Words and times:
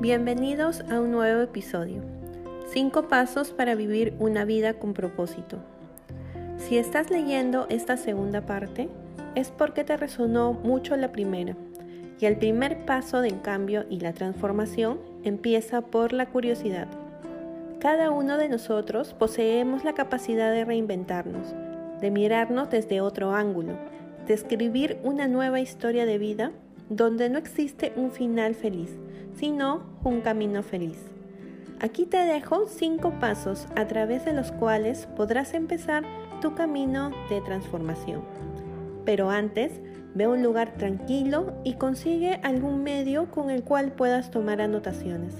Bienvenidos 0.00 0.84
a 0.92 1.00
un 1.00 1.10
nuevo 1.10 1.42
episodio. 1.42 2.02
Cinco 2.72 3.08
pasos 3.08 3.50
para 3.50 3.74
vivir 3.74 4.14
una 4.20 4.44
vida 4.44 4.74
con 4.74 4.94
propósito. 4.94 5.58
Si 6.56 6.78
estás 6.78 7.10
leyendo 7.10 7.66
esta 7.68 7.96
segunda 7.96 8.42
parte, 8.42 8.88
es 9.34 9.50
porque 9.50 9.82
te 9.82 9.96
resonó 9.96 10.52
mucho 10.52 10.94
la 10.96 11.10
primera. 11.10 11.56
Y 12.20 12.26
el 12.26 12.36
primer 12.36 12.84
paso 12.86 13.22
del 13.22 13.42
cambio 13.42 13.86
y 13.90 13.98
la 13.98 14.12
transformación 14.12 15.00
empieza 15.24 15.80
por 15.80 16.12
la 16.12 16.26
curiosidad. 16.26 16.86
Cada 17.80 18.12
uno 18.12 18.38
de 18.38 18.48
nosotros 18.48 19.14
poseemos 19.14 19.82
la 19.82 19.94
capacidad 19.94 20.52
de 20.52 20.64
reinventarnos, 20.64 21.56
de 22.00 22.12
mirarnos 22.12 22.70
desde 22.70 23.00
otro 23.00 23.32
ángulo, 23.34 23.72
de 24.28 24.34
escribir 24.34 25.00
una 25.02 25.26
nueva 25.26 25.58
historia 25.58 26.06
de 26.06 26.18
vida 26.18 26.52
donde 26.90 27.28
no 27.28 27.38
existe 27.38 27.92
un 27.96 28.10
final 28.10 28.54
feliz, 28.54 28.90
sino 29.34 29.82
un 30.04 30.20
camino 30.20 30.62
feliz. 30.62 30.98
Aquí 31.80 32.06
te 32.06 32.16
dejo 32.16 32.66
cinco 32.66 33.12
pasos 33.20 33.68
a 33.76 33.86
través 33.86 34.24
de 34.24 34.32
los 34.32 34.50
cuales 34.50 35.06
podrás 35.16 35.54
empezar 35.54 36.02
tu 36.40 36.54
camino 36.54 37.10
de 37.30 37.40
transformación. 37.40 38.22
Pero 39.04 39.30
antes, 39.30 39.80
ve 40.14 40.26
un 40.26 40.42
lugar 40.42 40.74
tranquilo 40.76 41.52
y 41.64 41.74
consigue 41.74 42.40
algún 42.42 42.82
medio 42.82 43.30
con 43.30 43.50
el 43.50 43.62
cual 43.62 43.92
puedas 43.92 44.30
tomar 44.30 44.60
anotaciones. 44.60 45.34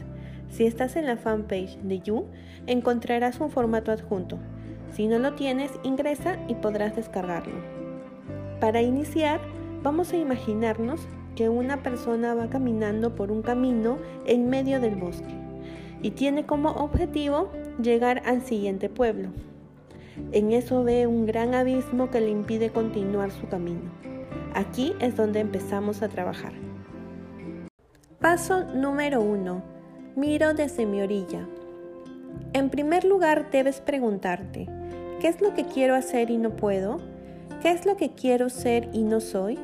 Si 0.49 0.65
estás 0.65 0.97
en 0.97 1.07
la 1.07 1.17
fanpage 1.17 1.77
de 1.83 2.01
You, 2.01 2.27
encontrarás 2.67 3.41
un 3.41 3.51
formato 3.51 3.91
adjunto. 3.91 4.39
Si 4.93 5.09
no 5.09 5.19
lo 5.19 5.35
tienes, 5.35 5.73
ingresa 5.83 6.39
y 6.49 6.55
podrás 6.55 6.97
descargarlo. 6.97 7.61
Para 8.61 8.81
iniciar, 8.81 9.41
vamos 9.83 10.13
a 10.13 10.17
imaginarnos 10.17 11.07
que 11.39 11.49
una 11.49 11.85
persona 11.85 12.35
va 12.35 12.51
caminando 12.51 13.15
por 13.15 13.31
un 13.31 13.43
camino 13.43 13.99
en 14.27 14.51
medio 14.51 14.81
del 14.81 14.97
bosque 14.97 15.37
y 16.03 16.11
tiene 16.11 16.47
como 16.47 16.71
objetivo 16.71 17.49
llegar 17.81 18.23
al 18.27 18.43
siguiente 18.43 18.89
pueblo. 18.89 19.29
En 20.33 20.51
eso 20.51 20.83
ve 20.83 21.07
un 21.07 21.27
gran 21.27 21.55
abismo 21.55 22.11
que 22.11 22.21
le 22.21 22.31
impide 22.31 22.71
continuar 22.71 23.31
su 23.31 23.47
camino. 23.47 23.89
Aquí 24.53 24.95
es 24.99 25.15
donde 25.15 25.39
empezamos 25.39 26.03
a 26.03 26.09
trabajar. 26.09 26.55
Paso 28.21 28.65
número 28.75 29.21
1. 29.21 29.63
Miro 30.17 30.55
desde 30.55 30.87
mi 30.87 31.03
orilla. 31.03 31.47
En 32.53 32.69
primer 32.69 33.05
lugar 33.05 33.53
debes 33.53 33.81
preguntarte, 33.81 34.67
¿qué 35.21 35.29
es 35.29 35.41
lo 35.41 35.55
que 35.55 35.67
quiero 35.67 35.95
hacer 35.95 36.31
y 36.31 36.37
no 36.37 36.57
puedo? 36.57 36.99
¿Qué 37.63 37.71
es 37.71 37.87
lo 37.87 37.97
que 37.97 38.11
quiero 38.11 38.49
ser 38.49 38.89
y 38.93 39.05
no 39.05 39.21
soy? 39.21 39.57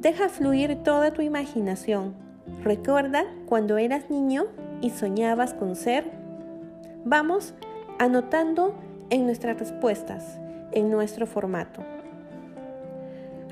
Deja 0.00 0.28
fluir 0.28 0.76
toda 0.84 1.10
tu 1.10 1.22
imaginación. 1.22 2.14
Recuerda 2.62 3.24
cuando 3.46 3.78
eras 3.78 4.10
niño 4.10 4.46
y 4.80 4.90
soñabas 4.90 5.54
con 5.54 5.74
ser. 5.74 6.04
Vamos 7.04 7.52
anotando 7.98 8.76
en 9.10 9.26
nuestras 9.26 9.58
respuestas, 9.58 10.38
en 10.70 10.88
nuestro 10.88 11.26
formato. 11.26 11.82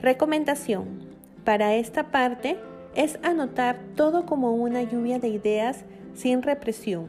Recomendación. 0.00 1.00
Para 1.44 1.74
esta 1.74 2.12
parte 2.12 2.56
es 2.94 3.18
anotar 3.24 3.80
todo 3.96 4.24
como 4.24 4.52
una 4.54 4.82
lluvia 4.82 5.18
de 5.18 5.28
ideas 5.28 5.84
sin 6.14 6.42
represión. 6.42 7.08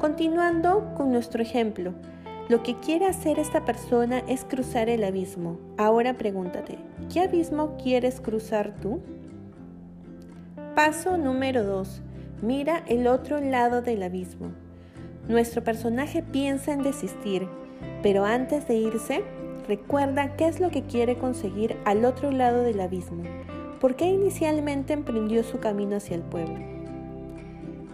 Continuando 0.00 0.94
con 0.96 1.12
nuestro 1.12 1.42
ejemplo, 1.42 1.92
lo 2.48 2.62
que 2.62 2.76
quiere 2.76 3.06
hacer 3.06 3.38
esta 3.38 3.64
persona 3.66 4.20
es 4.26 4.44
cruzar 4.44 4.88
el 4.88 5.04
abismo. 5.04 5.58
Ahora 5.76 6.14
pregúntate, 6.14 6.78
¿qué 7.12 7.20
abismo 7.20 7.76
quieres 7.76 8.20
cruzar 8.20 8.74
tú? 8.80 9.00
Paso 10.74 11.18
número 11.18 11.62
2. 11.64 12.02
Mira 12.40 12.84
el 12.86 13.06
otro 13.06 13.40
lado 13.40 13.82
del 13.82 14.02
abismo. 14.02 14.52
Nuestro 15.28 15.62
personaje 15.62 16.22
piensa 16.22 16.72
en 16.72 16.82
desistir, 16.82 17.46
pero 18.02 18.24
antes 18.24 18.66
de 18.66 18.76
irse, 18.76 19.24
recuerda 19.66 20.34
qué 20.36 20.46
es 20.46 20.58
lo 20.58 20.70
que 20.70 20.84
quiere 20.84 21.18
conseguir 21.18 21.76
al 21.84 22.06
otro 22.06 22.30
lado 22.30 22.62
del 22.62 22.80
abismo. 22.80 23.24
¿Por 23.78 23.94
qué 23.94 24.06
inicialmente 24.06 24.94
emprendió 24.94 25.42
su 25.42 25.58
camino 25.58 25.96
hacia 25.96 26.16
el 26.16 26.22
pueblo? 26.22 26.58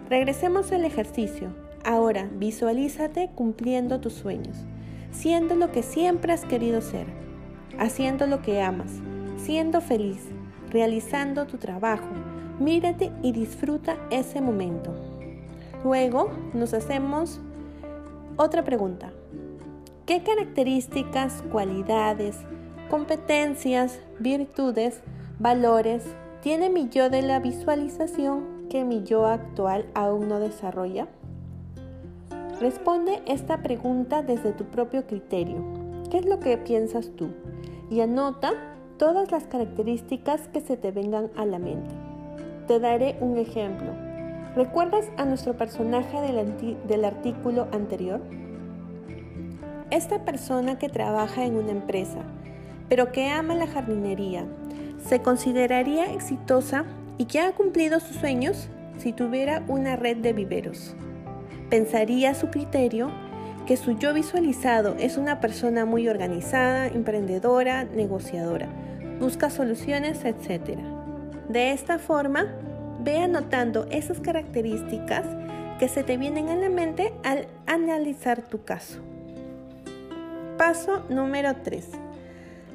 Regresemos 0.08 0.70
al 0.70 0.84
ejercicio. 0.84 1.63
Ahora 1.84 2.30
visualízate 2.32 3.30
cumpliendo 3.34 4.00
tus 4.00 4.14
sueños, 4.14 4.56
siendo 5.12 5.54
lo 5.54 5.70
que 5.70 5.82
siempre 5.82 6.32
has 6.32 6.46
querido 6.46 6.80
ser, 6.80 7.06
haciendo 7.78 8.26
lo 8.26 8.40
que 8.40 8.62
amas, 8.62 8.90
siendo 9.36 9.82
feliz, 9.82 10.22
realizando 10.70 11.46
tu 11.46 11.58
trabajo. 11.58 12.08
Mírate 12.58 13.12
y 13.22 13.32
disfruta 13.32 13.98
ese 14.10 14.40
momento. 14.40 14.94
Luego 15.84 16.30
nos 16.54 16.72
hacemos 16.72 17.40
otra 18.36 18.64
pregunta. 18.64 19.12
¿Qué 20.06 20.22
características, 20.22 21.44
cualidades, 21.52 22.38
competencias, 22.88 24.00
virtudes, 24.18 25.02
valores 25.38 26.04
tiene 26.40 26.70
mi 26.70 26.88
yo 26.88 27.10
de 27.10 27.20
la 27.20 27.40
visualización 27.40 28.68
que 28.70 28.84
mi 28.84 29.02
yo 29.02 29.26
actual 29.26 29.86
aún 29.94 30.28
no 30.28 30.40
desarrolla? 30.40 31.08
Responde 32.60 33.20
esta 33.26 33.62
pregunta 33.62 34.22
desde 34.22 34.52
tu 34.52 34.64
propio 34.64 35.06
criterio. 35.06 35.56
¿Qué 36.10 36.18
es 36.18 36.26
lo 36.26 36.38
que 36.38 36.56
piensas 36.56 37.10
tú? 37.16 37.30
Y 37.90 38.00
anota 38.00 38.52
todas 38.96 39.32
las 39.32 39.44
características 39.44 40.46
que 40.48 40.60
se 40.60 40.76
te 40.76 40.92
vengan 40.92 41.30
a 41.36 41.46
la 41.46 41.58
mente. 41.58 41.94
Te 42.68 42.78
daré 42.78 43.16
un 43.20 43.38
ejemplo. 43.38 43.90
¿Recuerdas 44.54 45.10
a 45.16 45.24
nuestro 45.24 45.56
personaje 45.56 46.16
del, 46.20 47.04
artículo 47.04 47.66
anterior? 47.72 48.20
Esta 49.90 50.24
persona 50.24 50.78
que 50.78 50.88
trabaja 50.88 51.44
en 51.44 51.56
una 51.56 51.72
empresa, 51.72 52.20
pero 52.88 53.10
que 53.10 53.28
ama 53.28 53.56
la 53.56 53.66
jardinería, 53.66 54.46
¿se 55.04 55.20
consideraría 55.20 56.12
exitosa 56.12 56.84
y 57.18 57.24
que 57.24 57.40
ha 57.40 57.52
cumplido 57.52 57.98
sus 57.98 58.16
sueños 58.16 58.68
si 58.96 59.12
tuviera 59.12 59.64
una 59.66 59.96
red 59.96 60.18
de 60.18 60.32
viveros? 60.32 60.94
Pensaría 61.74 62.30
a 62.30 62.34
su 62.34 62.50
criterio 62.50 63.10
que 63.66 63.76
su 63.76 63.98
yo 63.98 64.14
visualizado 64.14 64.94
es 64.96 65.16
una 65.16 65.40
persona 65.40 65.84
muy 65.84 66.06
organizada, 66.06 66.86
emprendedora, 66.86 67.82
negociadora, 67.82 68.68
busca 69.18 69.50
soluciones, 69.50 70.24
etc. 70.24 70.78
De 71.48 71.72
esta 71.72 71.98
forma, 71.98 72.46
ve 73.00 73.18
anotando 73.18 73.88
esas 73.90 74.20
características 74.20 75.26
que 75.80 75.88
se 75.88 76.04
te 76.04 76.16
vienen 76.16 76.48
a 76.48 76.54
la 76.54 76.68
mente 76.68 77.12
al 77.24 77.48
analizar 77.66 78.42
tu 78.42 78.62
caso. 78.62 79.00
Paso 80.56 81.02
número 81.08 81.56
3. 81.56 81.88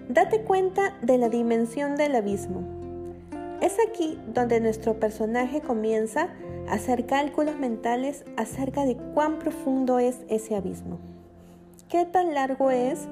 Date 0.10 0.42
cuenta 0.42 0.98
de 1.02 1.18
la 1.18 1.30
dimensión 1.30 1.96
del 1.96 2.16
abismo. 2.16 2.89
Es 3.62 3.76
aquí 3.86 4.18
donde 4.34 4.62
nuestro 4.62 5.02
personaje 5.02 5.60
comienza 5.60 6.30
hacer 6.70 7.06
cálculos 7.06 7.58
mentales 7.58 8.24
acerca 8.38 8.86
de 8.86 8.96
cuán 8.96 9.38
profundo 9.38 10.00
es 10.00 10.22
ese 10.30 10.56
abismo, 10.56 10.98
qué 11.90 12.06
tan 12.06 12.34
largo 12.34 12.72
es 12.72 13.10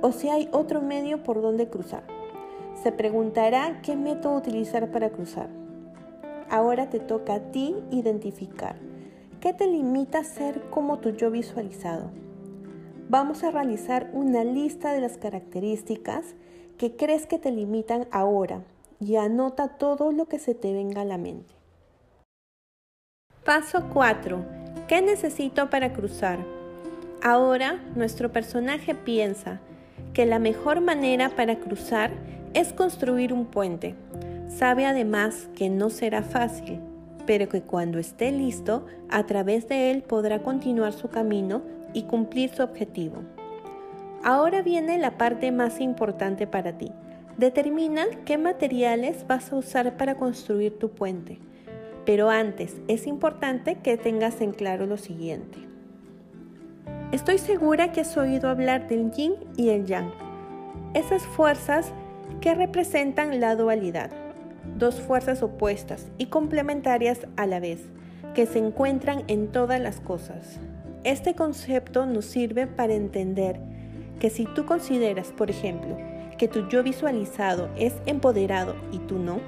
o 0.00 0.10
si 0.12 0.30
hay 0.30 0.48
otro 0.50 0.80
medio 0.80 1.22
por 1.22 1.42
donde 1.42 1.68
cruzar. 1.68 2.04
Se 2.82 2.90
preguntará 2.90 3.82
qué 3.82 3.94
método 3.94 4.38
utilizar 4.38 4.90
para 4.90 5.10
cruzar. 5.10 5.50
Ahora 6.48 6.88
te 6.88 6.98
toca 6.98 7.34
a 7.34 7.40
ti 7.52 7.76
identificar 7.90 8.76
qué 9.40 9.52
te 9.52 9.66
limita 9.66 10.20
a 10.20 10.24
ser 10.24 10.70
como 10.70 11.00
tu 11.00 11.10
yo 11.10 11.30
visualizado. 11.30 12.10
Vamos 13.10 13.44
a 13.44 13.50
realizar 13.50 14.08
una 14.14 14.42
lista 14.42 14.94
de 14.94 15.02
las 15.02 15.18
características 15.18 16.34
que 16.78 16.96
crees 16.96 17.26
que 17.26 17.38
te 17.38 17.50
limitan 17.50 18.06
ahora 18.10 18.64
y 19.02 19.16
anota 19.16 19.66
todo 19.68 20.12
lo 20.12 20.26
que 20.26 20.38
se 20.38 20.54
te 20.54 20.72
venga 20.72 21.00
a 21.00 21.04
la 21.04 21.18
mente. 21.18 21.52
Paso 23.44 23.88
4. 23.92 24.44
¿Qué 24.86 25.02
necesito 25.02 25.68
para 25.70 25.92
cruzar? 25.92 26.38
Ahora 27.20 27.82
nuestro 27.96 28.30
personaje 28.30 28.94
piensa 28.94 29.60
que 30.14 30.24
la 30.24 30.38
mejor 30.38 30.80
manera 30.80 31.30
para 31.30 31.58
cruzar 31.58 32.12
es 32.54 32.72
construir 32.72 33.32
un 33.32 33.46
puente. 33.46 33.96
Sabe 34.48 34.86
además 34.86 35.48
que 35.56 35.68
no 35.68 35.90
será 35.90 36.22
fácil, 36.22 36.78
pero 37.26 37.48
que 37.48 37.62
cuando 37.62 37.98
esté 37.98 38.30
listo, 38.30 38.86
a 39.10 39.26
través 39.26 39.66
de 39.66 39.90
él 39.90 40.02
podrá 40.02 40.42
continuar 40.42 40.92
su 40.92 41.08
camino 41.08 41.62
y 41.92 42.04
cumplir 42.04 42.50
su 42.50 42.62
objetivo. 42.62 43.22
Ahora 44.22 44.62
viene 44.62 44.98
la 44.98 45.18
parte 45.18 45.50
más 45.50 45.80
importante 45.80 46.46
para 46.46 46.78
ti. 46.78 46.92
Determina 47.38 48.04
qué 48.26 48.36
materiales 48.36 49.26
vas 49.26 49.52
a 49.52 49.56
usar 49.56 49.96
para 49.96 50.16
construir 50.16 50.78
tu 50.78 50.90
puente. 50.90 51.38
Pero 52.04 52.30
antes, 52.30 52.76
es 52.88 53.06
importante 53.06 53.76
que 53.76 53.96
tengas 53.96 54.40
en 54.40 54.52
claro 54.52 54.86
lo 54.86 54.96
siguiente. 54.96 55.58
Estoy 57.12 57.38
segura 57.38 57.92
que 57.92 58.00
has 58.00 58.16
oído 58.16 58.48
hablar 58.48 58.88
del 58.88 59.10
yin 59.12 59.34
y 59.56 59.70
el 59.70 59.86
yang, 59.86 60.10
esas 60.94 61.22
fuerzas 61.22 61.92
que 62.40 62.54
representan 62.54 63.40
la 63.40 63.54
dualidad, 63.54 64.10
dos 64.78 65.00
fuerzas 65.00 65.42
opuestas 65.42 66.10
y 66.18 66.26
complementarias 66.26 67.26
a 67.36 67.46
la 67.46 67.60
vez, 67.60 67.80
que 68.34 68.46
se 68.46 68.58
encuentran 68.58 69.24
en 69.28 69.48
todas 69.48 69.80
las 69.80 70.00
cosas. 70.00 70.58
Este 71.04 71.34
concepto 71.34 72.06
nos 72.06 72.24
sirve 72.24 72.66
para 72.66 72.94
entender 72.94 73.60
que 74.18 74.30
si 74.30 74.46
tú 74.46 74.64
consideras, 74.64 75.32
por 75.32 75.50
ejemplo, 75.50 75.98
que 76.42 76.48
tu 76.48 76.66
yo 76.66 76.82
visualizado 76.82 77.70
es 77.76 77.94
empoderado 78.04 78.74
y 78.90 78.98
tú 78.98 79.20
no, 79.20 79.38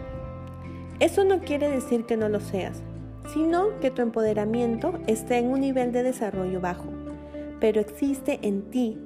eso 1.00 1.24
no 1.24 1.40
quiere 1.40 1.68
decir 1.68 2.06
que 2.06 2.16
no 2.16 2.28
lo 2.28 2.38
seas, 2.38 2.84
sino 3.32 3.80
que 3.80 3.90
tu 3.90 4.00
empoderamiento 4.00 5.00
está 5.08 5.36
en 5.38 5.48
un 5.48 5.62
nivel 5.62 5.90
de 5.90 6.04
desarrollo 6.04 6.60
bajo, 6.60 6.86
pero 7.58 7.80
existe 7.80 8.38
en 8.42 8.70
ti, 8.70 8.96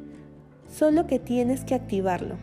solo 0.70 1.06
que 1.06 1.18
tienes 1.18 1.64
que 1.64 1.74
activarlo. 1.74 2.36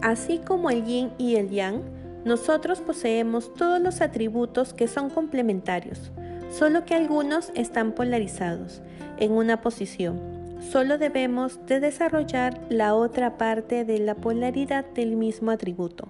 Así 0.00 0.38
como 0.38 0.70
el 0.70 0.86
yin 0.86 1.10
y 1.18 1.36
el 1.36 1.50
yang, 1.50 1.82
nosotros 2.24 2.80
poseemos 2.80 3.52
todos 3.52 3.78
los 3.78 4.00
atributos 4.00 4.72
que 4.72 4.88
son 4.88 5.10
complementarios, 5.10 6.12
solo 6.50 6.86
que 6.86 6.94
algunos 6.94 7.52
están 7.54 7.92
polarizados 7.92 8.80
en 9.18 9.32
una 9.32 9.60
posición. 9.60 10.33
Solo 10.70 10.98
debemos 10.98 11.64
de 11.66 11.78
desarrollar 11.78 12.58
la 12.68 12.94
otra 12.94 13.36
parte 13.36 13.84
de 13.84 13.98
la 13.98 14.14
polaridad 14.14 14.84
del 14.84 15.14
mismo 15.14 15.50
atributo. 15.50 16.08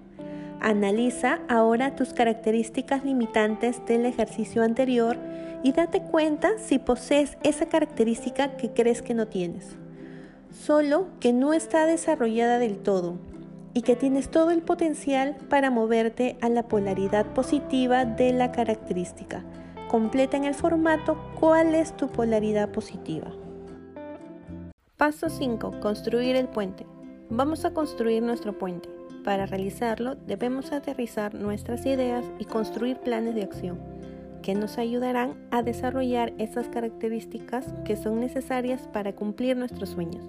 Analiza 0.59 1.39
ahora 1.47 1.95
tus 1.95 2.13
características 2.13 3.05
limitantes 3.05 3.85
del 3.85 4.05
ejercicio 4.05 4.63
anterior 4.63 5.17
y 5.61 5.73
date 5.73 6.01
cuenta 6.01 6.57
si 6.57 6.79
posees 6.79 7.37
esa 7.43 7.67
característica 7.67 8.57
que 8.57 8.71
crees 8.71 9.01
que 9.01 9.13
no 9.13 9.27
tienes. 9.27 9.75
Solo 10.51 11.07
que 11.19 11.33
no 11.33 11.53
está 11.53 11.85
desarrollada 11.85 12.57
del 12.57 12.77
todo 12.77 13.19
y 13.73 13.81
que 13.81 13.95
tienes 13.95 14.29
todo 14.29 14.51
el 14.51 14.61
potencial 14.61 15.35
para 15.49 15.69
moverte 15.69 16.37
a 16.41 16.49
la 16.49 16.63
polaridad 16.63 17.25
positiva 17.33 18.05
de 18.05 18.31
la 18.31 18.51
característica. 18.51 19.43
Completa 19.89 20.37
en 20.37 20.45
el 20.45 20.55
formato 20.55 21.17
cuál 21.39 21.75
es 21.75 21.95
tu 21.95 22.07
polaridad 22.07 22.69
positiva. 22.69 23.31
Paso 24.97 25.29
5. 25.29 25.81
Construir 25.81 26.37
el 26.37 26.47
puente. 26.47 26.85
Vamos 27.29 27.65
a 27.65 27.73
construir 27.73 28.23
nuestro 28.23 28.57
puente. 28.57 28.87
Para 29.25 29.45
realizarlo 29.45 30.15
debemos 30.15 30.71
aterrizar 30.71 31.35
nuestras 31.35 31.85
ideas 31.85 32.23
y 32.39 32.45
construir 32.45 32.99
planes 32.99 33.35
de 33.35 33.43
acción 33.43 33.77
que 34.41 34.55
nos 34.55 34.77
ayudarán 34.77 35.33
a 35.51 35.63
desarrollar 35.63 36.31
esas 36.37 36.69
características 36.69 37.73
que 37.83 37.97
son 37.97 38.21
necesarias 38.21 38.87
para 38.93 39.13
cumplir 39.13 39.57
nuestros 39.57 39.89
sueños. 39.89 40.23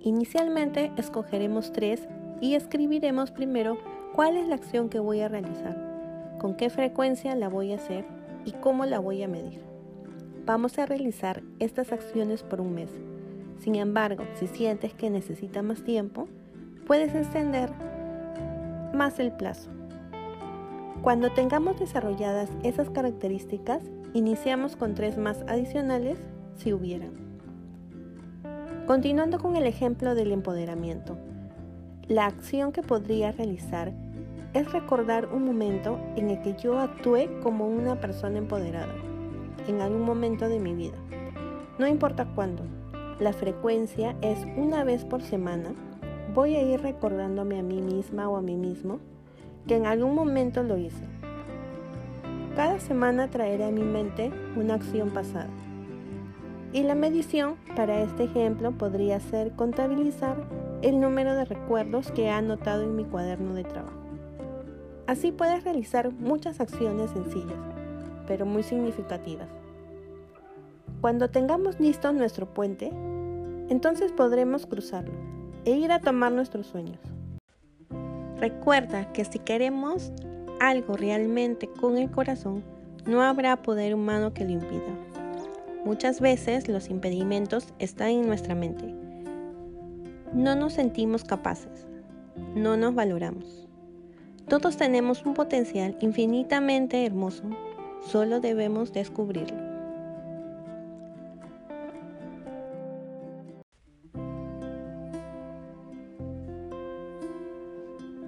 Inicialmente 0.00 0.90
escogeremos 0.96 1.70
tres 1.70 2.08
y 2.40 2.54
escribiremos 2.54 3.32
primero 3.32 3.76
cuál 4.14 4.38
es 4.38 4.48
la 4.48 4.54
acción 4.54 4.88
que 4.88 4.98
voy 4.98 5.20
a 5.20 5.28
realizar, 5.28 6.38
con 6.38 6.56
qué 6.56 6.70
frecuencia 6.70 7.34
la 7.34 7.50
voy 7.50 7.72
a 7.72 7.76
hacer 7.76 8.06
y 8.46 8.52
cómo 8.52 8.86
la 8.86 8.98
voy 8.98 9.22
a 9.22 9.28
medir. 9.28 9.60
Vamos 10.46 10.78
a 10.78 10.86
realizar 10.86 11.42
estas 11.58 11.92
acciones 11.92 12.42
por 12.42 12.62
un 12.62 12.74
mes. 12.74 12.90
Sin 13.58 13.74
embargo, 13.74 14.24
si 14.34 14.46
sientes 14.46 14.94
que 14.94 15.10
necesita 15.10 15.62
más 15.62 15.82
tiempo, 15.82 16.28
puedes 16.86 17.14
extender 17.14 17.70
más 18.94 19.18
el 19.18 19.32
plazo. 19.32 19.70
Cuando 21.02 21.30
tengamos 21.30 21.78
desarrolladas 21.78 22.50
esas 22.62 22.90
características, 22.90 23.82
iniciamos 24.14 24.76
con 24.76 24.94
tres 24.94 25.18
más 25.18 25.44
adicionales 25.48 26.18
si 26.56 26.72
hubieran. 26.72 27.12
Continuando 28.86 29.38
con 29.38 29.56
el 29.56 29.66
ejemplo 29.66 30.14
del 30.14 30.32
empoderamiento, 30.32 31.18
la 32.08 32.26
acción 32.26 32.72
que 32.72 32.82
podría 32.82 33.32
realizar 33.32 33.92
es 34.54 34.72
recordar 34.72 35.26
un 35.26 35.44
momento 35.44 36.00
en 36.16 36.30
el 36.30 36.40
que 36.40 36.56
yo 36.56 36.78
actué 36.78 37.28
como 37.42 37.68
una 37.68 38.00
persona 38.00 38.38
empoderada, 38.38 38.94
en 39.66 39.82
algún 39.82 40.02
momento 40.02 40.48
de 40.48 40.58
mi 40.58 40.74
vida. 40.74 40.96
No 41.78 41.86
importa 41.86 42.26
cuándo, 42.34 42.64
la 43.20 43.32
frecuencia 43.32 44.14
es 44.22 44.38
una 44.56 44.84
vez 44.84 45.04
por 45.04 45.22
semana. 45.22 45.70
Voy 46.34 46.54
a 46.54 46.62
ir 46.62 46.80
recordándome 46.80 47.58
a 47.58 47.62
mí 47.62 47.80
misma 47.80 48.28
o 48.28 48.36
a 48.36 48.42
mí 48.42 48.56
mismo 48.56 49.00
que 49.66 49.76
en 49.76 49.86
algún 49.86 50.14
momento 50.14 50.62
lo 50.62 50.76
hice. 50.78 51.04
Cada 52.54 52.78
semana 52.78 53.28
traeré 53.28 53.64
a 53.64 53.70
mi 53.70 53.82
mente 53.82 54.30
una 54.56 54.74
acción 54.74 55.10
pasada. 55.10 55.50
Y 56.72 56.82
la 56.82 56.94
medición 56.94 57.56
para 57.74 58.02
este 58.02 58.24
ejemplo 58.24 58.72
podría 58.72 59.18
ser 59.20 59.52
contabilizar 59.52 60.36
el 60.82 61.00
número 61.00 61.34
de 61.34 61.44
recuerdos 61.44 62.12
que 62.12 62.24
he 62.24 62.30
anotado 62.30 62.82
en 62.82 62.94
mi 62.94 63.04
cuaderno 63.04 63.54
de 63.54 63.64
trabajo. 63.64 63.96
Así 65.06 65.32
puedes 65.32 65.64
realizar 65.64 66.12
muchas 66.12 66.60
acciones 66.60 67.10
sencillas, 67.10 67.58
pero 68.26 68.44
muy 68.44 68.62
significativas. 68.62 69.48
Cuando 71.00 71.28
tengamos 71.28 71.78
listo 71.80 72.12
nuestro 72.12 72.46
puente, 72.46 72.90
entonces 73.68 74.12
podremos 74.12 74.66
cruzarlo 74.66 75.12
e 75.64 75.72
ir 75.72 75.92
a 75.92 76.00
tomar 76.00 76.32
nuestros 76.32 76.66
sueños. 76.66 76.98
Recuerda 78.38 79.12
que 79.12 79.24
si 79.24 79.38
queremos 79.38 80.12
algo 80.60 80.96
realmente 80.96 81.68
con 81.68 81.98
el 81.98 82.10
corazón, 82.10 82.64
no 83.06 83.22
habrá 83.22 83.56
poder 83.62 83.94
humano 83.94 84.32
que 84.32 84.44
lo 84.44 84.50
impida. 84.50 84.94
Muchas 85.84 86.20
veces 86.20 86.68
los 86.68 86.90
impedimentos 86.90 87.72
están 87.78 88.10
en 88.10 88.26
nuestra 88.26 88.54
mente 88.54 88.94
no 90.32 90.54
nos 90.54 90.74
sentimos 90.74 91.24
capaces, 91.24 91.86
no 92.54 92.76
nos 92.76 92.94
valoramos. 92.94 93.66
Todos 94.48 94.76
tenemos 94.76 95.24
un 95.24 95.34
potencial 95.34 95.96
infinitamente 96.00 97.04
hermoso, 97.04 97.44
solo 98.06 98.40
debemos 98.40 98.92
descubrirlo. 98.92 99.67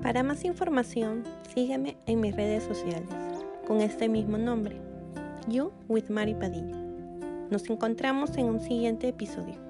Para 0.02 0.22
más 0.22 0.44
información, 0.44 1.24
sígueme 1.54 1.96
en 2.06 2.20
mis 2.20 2.34
redes 2.34 2.64
sociales 2.64 3.08
con 3.66 3.82
este 3.82 4.08
mismo 4.08 4.38
nombre, 4.38 4.76
You 5.46 5.72
with 5.88 6.08
Mari 6.08 6.34
Padilla. 6.34 6.76
Nos 7.50 7.68
encontramos 7.68 8.36
en 8.38 8.46
un 8.46 8.60
siguiente 8.60 9.08
episodio. 9.08 9.69